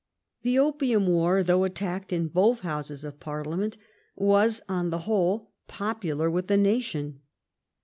[0.41, 3.77] The opium war, though attacked in both Houses of Parliament,
[4.15, 7.19] was on the whole popular with the nation..